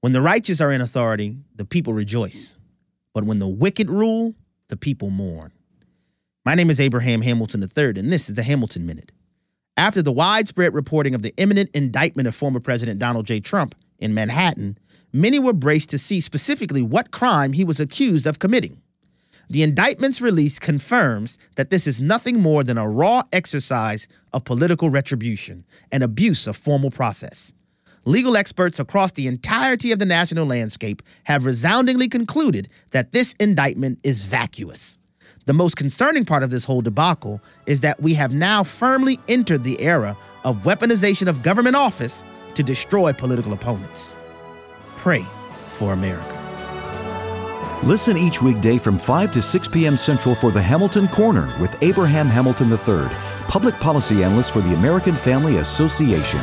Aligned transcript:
When 0.00 0.12
the 0.12 0.22
righteous 0.22 0.60
are 0.60 0.70
in 0.70 0.80
authority, 0.80 1.38
the 1.56 1.64
people 1.64 1.92
rejoice. 1.92 2.54
But 3.12 3.24
when 3.24 3.40
the 3.40 3.48
wicked 3.48 3.90
rule, 3.90 4.36
the 4.68 4.76
people 4.76 5.10
mourn. 5.10 5.50
My 6.44 6.54
name 6.54 6.70
is 6.70 6.78
Abraham 6.78 7.22
Hamilton 7.22 7.62
III, 7.62 7.98
and 7.98 8.12
this 8.12 8.28
is 8.28 8.36
the 8.36 8.44
Hamilton 8.44 8.86
Minute. 8.86 9.10
After 9.76 10.00
the 10.00 10.12
widespread 10.12 10.72
reporting 10.72 11.16
of 11.16 11.22
the 11.22 11.34
imminent 11.36 11.70
indictment 11.74 12.28
of 12.28 12.36
former 12.36 12.60
President 12.60 13.00
Donald 13.00 13.26
J. 13.26 13.40
Trump 13.40 13.74
in 13.98 14.14
Manhattan, 14.14 14.78
many 15.12 15.40
were 15.40 15.52
braced 15.52 15.90
to 15.90 15.98
see 15.98 16.20
specifically 16.20 16.80
what 16.80 17.10
crime 17.10 17.52
he 17.52 17.64
was 17.64 17.80
accused 17.80 18.24
of 18.24 18.38
committing. 18.38 18.80
The 19.50 19.64
indictment's 19.64 20.20
release 20.20 20.60
confirms 20.60 21.38
that 21.56 21.70
this 21.70 21.88
is 21.88 22.00
nothing 22.00 22.38
more 22.38 22.62
than 22.62 22.78
a 22.78 22.88
raw 22.88 23.24
exercise 23.32 24.06
of 24.32 24.44
political 24.44 24.90
retribution 24.90 25.64
and 25.90 26.04
abuse 26.04 26.46
of 26.46 26.56
formal 26.56 26.92
process. 26.92 27.52
Legal 28.08 28.38
experts 28.38 28.80
across 28.80 29.12
the 29.12 29.26
entirety 29.26 29.92
of 29.92 29.98
the 29.98 30.06
national 30.06 30.46
landscape 30.46 31.02
have 31.24 31.44
resoundingly 31.44 32.08
concluded 32.08 32.66
that 32.92 33.12
this 33.12 33.34
indictment 33.34 33.98
is 34.02 34.24
vacuous. 34.24 34.96
The 35.44 35.52
most 35.52 35.76
concerning 35.76 36.24
part 36.24 36.42
of 36.42 36.48
this 36.48 36.64
whole 36.64 36.80
debacle 36.80 37.42
is 37.66 37.82
that 37.82 38.00
we 38.00 38.14
have 38.14 38.32
now 38.32 38.64
firmly 38.64 39.20
entered 39.28 39.62
the 39.62 39.78
era 39.82 40.16
of 40.42 40.62
weaponization 40.62 41.28
of 41.28 41.42
government 41.42 41.76
office 41.76 42.24
to 42.54 42.62
destroy 42.62 43.12
political 43.12 43.52
opponents. 43.52 44.14
Pray 44.96 45.22
for 45.68 45.92
America. 45.92 46.34
Listen 47.82 48.16
each 48.16 48.40
weekday 48.40 48.78
from 48.78 48.96
5 48.96 49.32
to 49.34 49.42
6 49.42 49.68
p.m. 49.68 49.98
Central 49.98 50.34
for 50.34 50.50
the 50.50 50.62
Hamilton 50.62 51.08
Corner 51.08 51.54
with 51.60 51.76
Abraham 51.82 52.28
Hamilton 52.28 52.70
III, 52.70 53.06
public 53.48 53.74
policy 53.80 54.24
analyst 54.24 54.52
for 54.52 54.62
the 54.62 54.72
American 54.72 55.14
Family 55.14 55.58
Association. 55.58 56.40